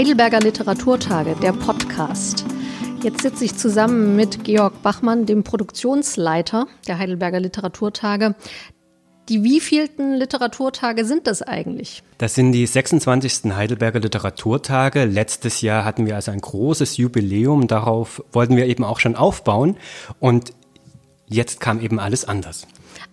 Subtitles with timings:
[0.00, 2.44] Heidelberger Literaturtage, der Podcast.
[3.02, 8.34] Jetzt sitze ich zusammen mit Georg Bachmann, dem Produktionsleiter der Heidelberger Literaturtage.
[9.30, 12.02] Die wievielten Literaturtage sind das eigentlich?
[12.18, 13.52] Das sind die 26.
[13.54, 15.04] Heidelberger Literaturtage.
[15.04, 17.68] Letztes Jahr hatten wir also ein großes Jubiläum.
[17.68, 19.76] Darauf wollten wir eben auch schon aufbauen.
[20.18, 20.52] Und
[21.28, 22.66] jetzt kam eben alles anders.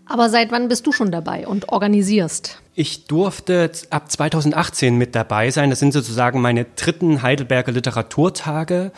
[0.07, 2.63] Aber seit wann bist du schon dabei und organisierst?
[2.73, 5.69] Ich durfte ab 2018 mit dabei sein.
[5.69, 8.91] Das sind sozusagen meine dritten Heidelberger Literaturtage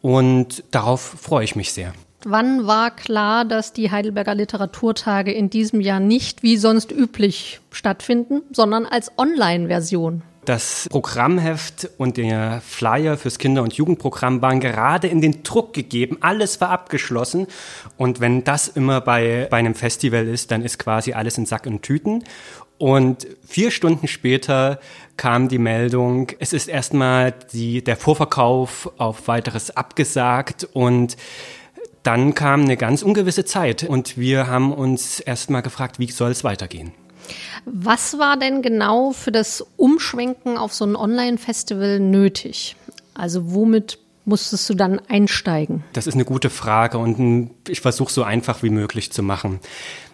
[0.00, 1.92] und darauf freue ich mich sehr.
[2.28, 8.42] Wann war klar, dass die Heidelberger Literaturtage in diesem Jahr nicht wie sonst üblich stattfinden,
[8.50, 10.22] sondern als Online-Version?
[10.44, 16.18] Das Programmheft und der Flyer fürs Kinder- und Jugendprogramm waren gerade in den Druck gegeben.
[16.20, 17.46] Alles war abgeschlossen.
[17.96, 21.66] Und wenn das immer bei, bei einem Festival ist, dann ist quasi alles in Sack
[21.66, 22.24] und Tüten.
[22.78, 24.80] Und vier Stunden später
[25.16, 31.16] kam die Meldung, es ist erstmal die, der Vorverkauf auf weiteres abgesagt und
[32.06, 36.44] dann kam eine ganz ungewisse Zeit und wir haben uns erstmal gefragt, wie soll es
[36.44, 36.92] weitergehen?
[37.64, 42.76] Was war denn genau für das Umschwenken auf so ein Online-Festival nötig?
[43.14, 45.82] Also womit musstest du dann einsteigen?
[45.94, 49.58] Das ist eine gute Frage und ich versuche so einfach wie möglich zu machen.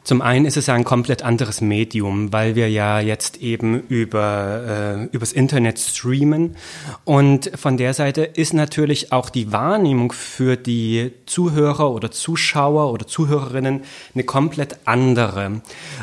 [0.04, 5.14] Zum einen ist es ein komplett anderes Medium, weil wir ja jetzt eben über äh,
[5.14, 6.56] übers Internet streamen
[7.04, 13.06] und von der Seite ist natürlich auch die Wahrnehmung für die Zuhörer oder Zuschauer oder
[13.06, 13.82] Zuhörerinnen
[14.14, 15.60] eine komplett andere.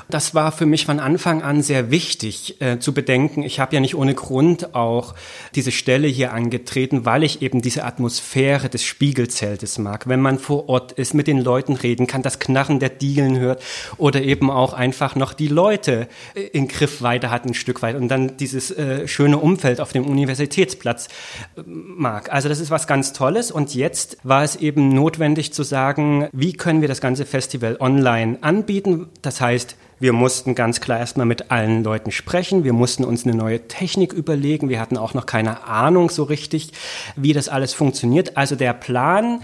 [0.09, 3.43] Das war für mich von Anfang an sehr wichtig äh, zu bedenken.
[3.43, 5.13] Ich habe ja nicht ohne Grund auch
[5.55, 10.07] diese Stelle hier angetreten, weil ich eben diese Atmosphäre des Spiegelzeltes mag.
[10.07, 13.61] Wenn man vor Ort ist, mit den Leuten reden kann, das Knarren der Dielen hört
[13.97, 18.07] oder eben auch einfach noch die Leute äh, in Griffweite hat ein Stück weit und
[18.07, 21.07] dann dieses äh, schöne Umfeld auf dem Universitätsplatz
[21.55, 22.31] äh, mag.
[22.31, 26.53] Also das ist was ganz Tolles und jetzt war es eben notwendig zu sagen, wie
[26.53, 29.07] können wir das ganze Festival online anbieten?
[29.21, 32.63] Das heißt, wir mussten ganz klar erstmal mit allen Leuten sprechen.
[32.63, 34.69] Wir mussten uns eine neue Technik überlegen.
[34.69, 36.71] Wir hatten auch noch keine Ahnung so richtig,
[37.17, 38.37] wie das alles funktioniert.
[38.37, 39.41] Also der Plan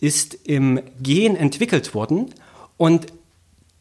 [0.00, 2.34] ist im Gehen entwickelt worden
[2.76, 3.06] und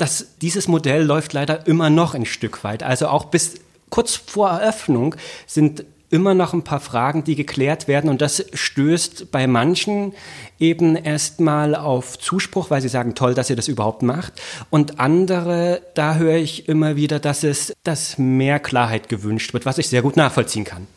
[0.01, 2.81] das, dieses Modell läuft leider immer noch ein Stück weit.
[2.81, 3.55] Also auch bis
[3.89, 8.09] kurz vor Eröffnung sind immer noch ein paar Fragen, die geklärt werden.
[8.09, 10.13] Und das stößt bei manchen
[10.59, 14.33] eben erstmal auf Zuspruch, weil sie sagen, toll, dass ihr das überhaupt macht.
[14.69, 19.77] Und andere, da höre ich immer wieder, dass es, dass mehr Klarheit gewünscht wird, was
[19.77, 20.87] ich sehr gut nachvollziehen kann.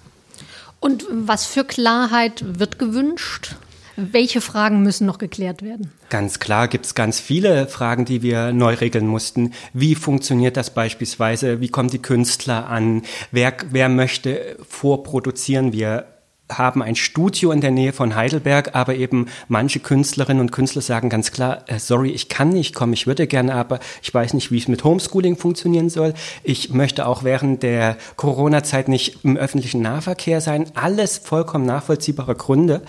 [0.80, 3.54] Und was für Klarheit wird gewünscht?
[3.96, 5.92] Welche Fragen müssen noch geklärt werden?
[6.10, 9.52] Ganz klar gibt es ganz viele Fragen, die wir neu regeln mussten.
[9.72, 11.60] Wie funktioniert das beispielsweise?
[11.60, 13.02] Wie kommen die Künstler an?
[13.30, 15.72] Wer, wer möchte vorproduzieren?
[15.72, 16.13] Wir
[16.50, 21.08] haben ein Studio in der Nähe von Heidelberg, aber eben manche Künstlerinnen und Künstler sagen
[21.08, 24.50] ganz klar, äh, sorry, ich kann nicht kommen, ich würde gerne, aber ich weiß nicht,
[24.50, 26.12] wie es mit Homeschooling funktionieren soll.
[26.42, 30.66] Ich möchte auch während der Corona-Zeit nicht im öffentlichen Nahverkehr sein.
[30.74, 32.82] Alles vollkommen nachvollziehbare Gründe.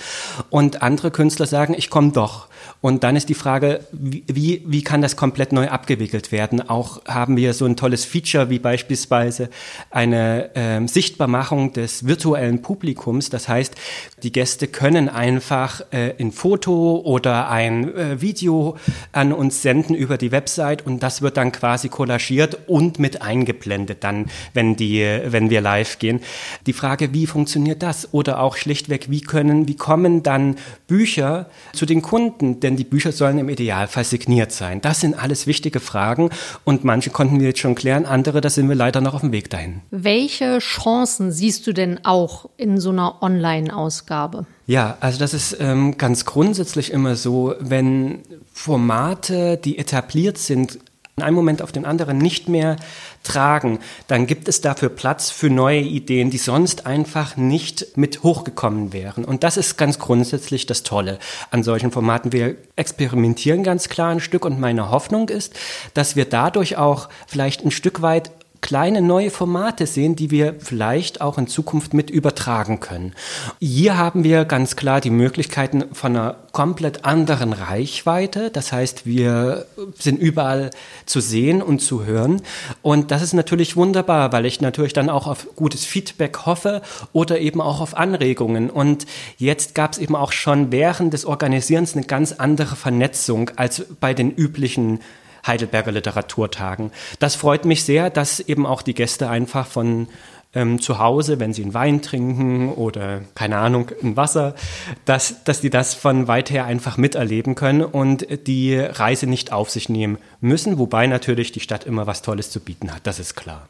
[0.49, 2.47] Und andere Künstler sagen, ich komme doch.
[2.81, 6.69] Und dann ist die Frage, wie, wie kann das komplett neu abgewickelt werden?
[6.69, 9.49] Auch haben wir so ein tolles Feature wie beispielsweise
[9.89, 13.29] eine äh, Sichtbarmachung des virtuellen Publikums.
[13.29, 13.75] Das heißt,
[14.23, 18.77] die Gäste können einfach äh, ein Foto oder ein äh, Video
[19.11, 24.03] an uns senden über die Website und das wird dann quasi kollagiert und mit eingeblendet
[24.03, 26.21] dann, wenn die, wenn wir live gehen.
[26.65, 28.13] Die Frage, wie funktioniert das?
[28.13, 30.55] Oder auch schlichtweg, wie können, wie kommen dann
[30.87, 32.54] Bücher zu den Kunden?
[32.59, 34.81] Denn die Bücher sollen im Idealfall signiert sein.
[34.81, 36.29] Das sind alles wichtige Fragen
[36.63, 39.31] und manche konnten wir jetzt schon klären, andere, da sind wir leider noch auf dem
[39.31, 39.81] Weg dahin.
[39.91, 44.45] Welche Chancen siehst du denn auch in so einer Online-Ausgabe?
[44.67, 48.19] Ja, also das ist ähm, ganz grundsätzlich immer so, wenn
[48.52, 50.79] Formate, die etabliert sind,
[51.16, 52.76] von einem Moment auf den anderen nicht mehr
[53.23, 58.91] tragen, dann gibt es dafür Platz für neue Ideen, die sonst einfach nicht mit hochgekommen
[58.91, 59.23] wären.
[59.23, 61.20] Und das ist ganz grundsätzlich das Tolle
[61.52, 62.34] an solchen Formaten.
[62.34, 65.53] Wir experimentieren ganz klar ein Stück und meine Hoffnung ist,
[65.94, 68.32] dass wir dadurch auch vielleicht ein Stück weit
[68.66, 73.14] kleine neue Formate sehen, die wir vielleicht auch in Zukunft mit übertragen können.
[73.59, 78.50] Hier haben wir ganz klar die Möglichkeiten von einer komplett anderen Reichweite.
[78.50, 79.67] Das heißt, wir
[80.00, 80.72] sind überall
[81.06, 82.41] zu sehen und zu hören.
[82.82, 86.82] Und das ist natürlich wunderbar, weil ich natürlich dann auch auf gutes Feedback hoffe
[87.14, 88.72] oder eben auch auf Anregungen.
[88.72, 89.06] Und
[89.38, 94.16] jetzt gab es eben auch schon während des Organisierens eine ganz andere Vernetzung als bei
[94.16, 95.02] den üblichen
[95.45, 96.91] Heidelberger Literaturtagen.
[97.19, 100.07] Das freut mich sehr, dass eben auch die Gäste einfach von
[100.55, 104.55] ähm, zu Hause, wenn sie einen Wein trinken oder keine Ahnung, ein Wasser,
[105.03, 109.69] dass, dass die das von weit her einfach miterleben können und die Reise nicht auf
[109.69, 113.35] sich nehmen müssen, wobei natürlich die Stadt immer was Tolles zu bieten hat, das ist
[113.35, 113.67] klar.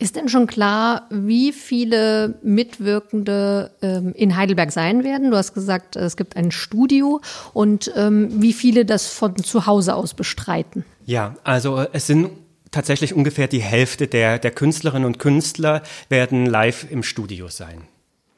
[0.00, 5.30] Ist denn schon klar, wie viele Mitwirkende ähm, in Heidelberg sein werden?
[5.30, 7.20] Du hast gesagt, es gibt ein Studio
[7.52, 10.84] und ähm, wie viele das von zu Hause aus bestreiten?
[11.04, 12.30] Ja, also es sind
[12.70, 17.82] tatsächlich ungefähr die Hälfte der, der Künstlerinnen und Künstler werden live im Studio sein.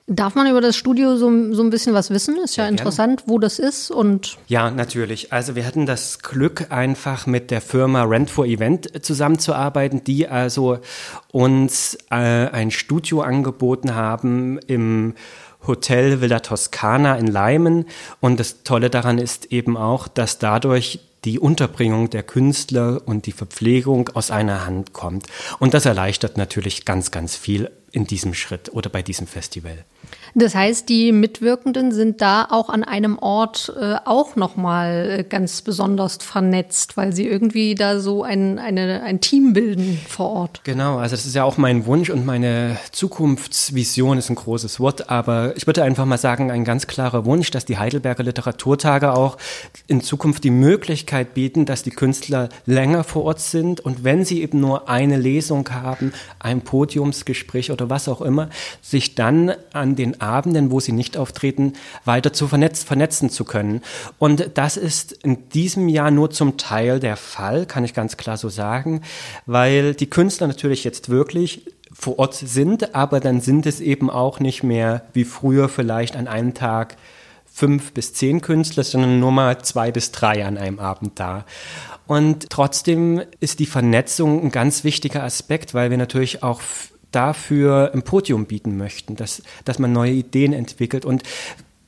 [0.08, 2.36] Darf man über das Studio so, so ein bisschen was wissen?
[2.36, 4.38] Ist ja, ja interessant, wo das ist und.
[4.46, 5.32] Ja, natürlich.
[5.32, 10.78] Also wir hatten das Glück, einfach mit der Firma Rent for Event zusammenzuarbeiten, die also
[11.32, 15.14] uns äh, ein Studio angeboten haben im
[15.66, 17.86] Hotel Villa Toscana in Leimen.
[18.20, 23.32] Und das Tolle daran ist eben auch, dass dadurch die Unterbringung der Künstler und die
[23.32, 25.26] Verpflegung aus einer Hand kommt.
[25.58, 29.84] Und das erleichtert natürlich ganz, ganz viel in diesem Schritt oder bei diesem Festival.
[30.34, 35.62] Das heißt, die Mitwirkenden sind da auch an einem Ort äh, auch nochmal äh, ganz
[35.62, 40.60] besonders vernetzt, weil sie irgendwie da so ein, eine, ein Team bilden vor Ort.
[40.64, 45.08] Genau, also das ist ja auch mein Wunsch und meine Zukunftsvision ist ein großes Wort,
[45.08, 49.38] aber ich würde einfach mal sagen, ein ganz klarer Wunsch, dass die Heidelberger Literaturtage auch
[49.86, 54.42] in Zukunft die Möglichkeit bieten, dass die Künstler länger vor Ort sind und wenn sie
[54.42, 58.48] eben nur eine Lesung haben, ein Podiumsgespräch oder was auch immer,
[58.82, 61.74] sich dann an den Abenden, wo sie nicht auftreten,
[62.04, 63.82] weiter zu vernetz vernetzen zu können.
[64.18, 68.36] Und das ist in diesem Jahr nur zum Teil der Fall, kann ich ganz klar
[68.36, 69.02] so sagen,
[69.46, 74.38] weil die Künstler natürlich jetzt wirklich vor Ort sind, aber dann sind es eben auch
[74.38, 76.96] nicht mehr wie früher vielleicht an einem Tag
[77.56, 81.46] fünf bis zehn Künstler, sondern nur mal zwei bis drei an einem Abend da.
[82.06, 86.60] Und trotzdem ist die Vernetzung ein ganz wichtiger Aspekt, weil wir natürlich auch
[87.12, 91.06] dafür ein Podium bieten möchten, dass, dass man neue Ideen entwickelt.
[91.06, 91.22] Und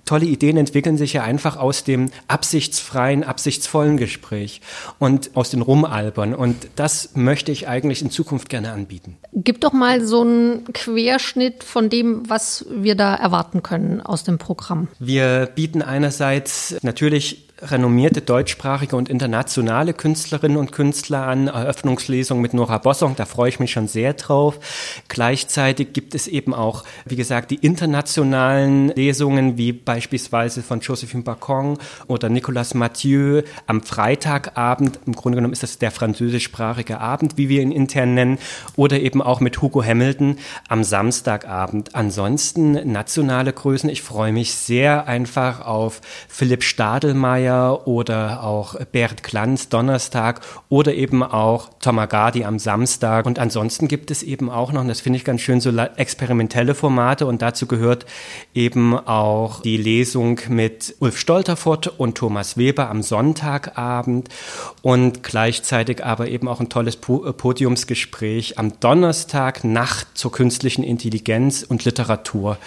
[0.08, 4.62] tolle Ideen entwickeln sich ja einfach aus dem absichtsfreien, absichtsvollen Gespräch
[4.98, 6.34] und aus den Rumalbern.
[6.34, 9.18] Und das möchte ich eigentlich in Zukunft gerne anbieten.
[9.34, 14.38] Gib doch mal so einen Querschnitt von dem, was wir da erwarten können aus dem
[14.38, 14.88] Programm.
[14.98, 21.48] Wir bieten einerseits natürlich renommierte deutschsprachige und internationale Künstlerinnen und Künstler an.
[21.48, 24.58] Eröffnungslesung mit Nora Bossong, da freue ich mich schon sehr drauf.
[25.08, 31.78] Gleichzeitig gibt es eben auch, wie gesagt, die internationalen Lesungen, wie beispielsweise von Josephine Bacon
[32.06, 35.00] oder Nicolas Mathieu am Freitagabend.
[35.06, 38.38] Im Grunde genommen ist das der französischsprachige Abend, wie wir ihn intern nennen,
[38.76, 40.38] oder eben auch mit Hugo Hamilton
[40.68, 41.94] am Samstagabend.
[41.94, 43.90] Ansonsten nationale Größen.
[43.90, 50.94] Ich freue mich sehr einfach auf Philipp Stadelmeier, Mayer oder auch Bert Glanz Donnerstag oder
[50.94, 53.26] eben auch Tomagadi am Samstag.
[53.26, 56.74] Und ansonsten gibt es eben auch noch, und das finde ich ganz schön, so experimentelle
[56.74, 58.06] Formate und dazu gehört
[58.54, 64.28] eben auch die Lesung mit Ulf Stolterfurt und Thomas Weber am Sonntagabend
[64.82, 71.62] und gleichzeitig aber eben auch ein tolles äh, Podiumsgespräch am Donnerstag Nacht zur künstlichen Intelligenz
[71.62, 72.58] und Literatur.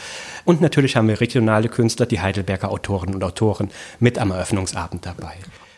[0.45, 3.69] Und natürlich haben wir regionale Künstler, die Heidelberger Autoren und Autoren
[3.99, 4.31] mit am
[4.71, 5.33] Eröffnungsabend dabei.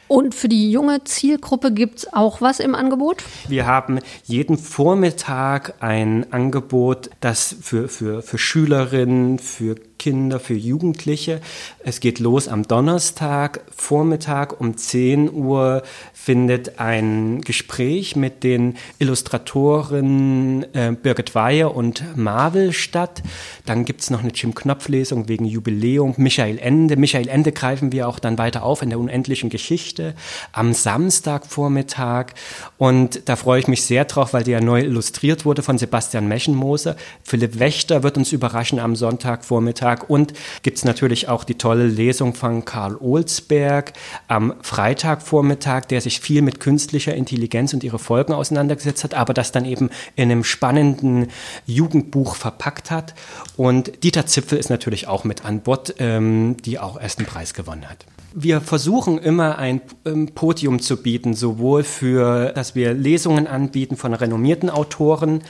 [0.07, 3.23] Und für die junge Zielgruppe gibt es auch was im Angebot?
[3.47, 11.39] Wir haben jeden Vormittag ein Angebot, das für, für, für Schülerinnen, für Kinder, für Jugendliche.
[11.79, 15.81] Es geht los am Donnerstag, Vormittag um 10 Uhr
[16.13, 23.23] findet ein Gespräch mit den Illustratoren äh, Birgit Weiher und Marvel statt.
[23.65, 26.15] Dann gibt es noch eine Jim Knopf-Lesung wegen Jubiläum.
[26.17, 26.97] Michael Ende.
[26.97, 30.15] Michael Ende greifen wir auch dann weiter auf in der unendlichen Geschichte
[30.51, 32.33] am Samstagvormittag.
[32.77, 36.27] Und da freue ich mich sehr drauf, weil die ja neu illustriert wurde von Sebastian
[36.27, 36.97] Meschenmoser.
[37.23, 39.92] Philipp Wächter wird uns überraschen am Sonntagvormittag.
[39.93, 43.93] Donnerstag und gibt es natürlich auch die tolle Lesung von Karl Olsberg
[44.27, 49.51] am Freitagvormittag, der sich viel mit künstlicher Intelligenz und ihre Folgen auseinandergesetzt hat, aber das
[49.51, 51.27] dann eben in einem spannenden
[51.65, 53.13] Jugendbuch verpackt hat.
[53.57, 57.53] Und Dieter Zipfel ist natürlich auch mit an Bord, ähm, die auch erst einen Preis
[57.53, 58.05] gewonnen hat.
[58.35, 64.15] Wir versuchen immer ein ähm, Podium zu bieten, sowohl für, dass wir Lesungen anbieten von
[64.15, 65.43] renommierten Autoren,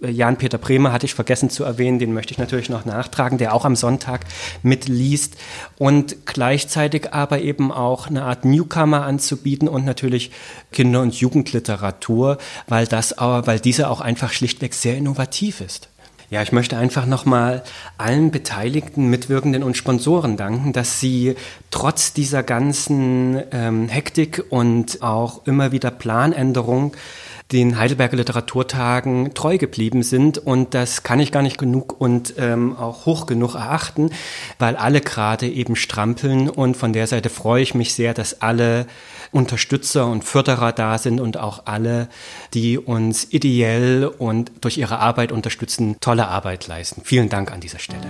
[0.00, 3.64] Jan-Peter Bremer hatte ich vergessen zu erwähnen, den möchte ich natürlich noch nachtragen, der auch
[3.64, 4.26] am Sonntag
[4.62, 5.36] mitliest
[5.78, 10.32] und gleichzeitig aber eben auch eine Art Newcomer anzubieten und natürlich
[10.72, 12.38] Kinder- und Jugendliteratur,
[12.68, 15.88] weil das, weil diese auch einfach schlichtweg sehr innovativ ist.
[16.28, 17.62] Ja, ich möchte einfach nochmal
[17.98, 21.36] allen Beteiligten, Mitwirkenden und Sponsoren danken, dass sie
[21.70, 26.96] trotz dieser ganzen ähm, Hektik und auch immer wieder Planänderung
[27.52, 30.38] den Heidelberger Literaturtagen treu geblieben sind.
[30.38, 34.10] Und das kann ich gar nicht genug und ähm, auch hoch genug erachten,
[34.58, 36.48] weil alle gerade eben strampeln.
[36.48, 38.86] Und von der Seite freue ich mich sehr, dass alle
[39.32, 42.08] Unterstützer und Förderer da sind und auch alle,
[42.54, 47.02] die uns ideell und durch ihre Arbeit unterstützen, tolle Arbeit leisten.
[47.04, 48.06] Vielen Dank an dieser Stelle.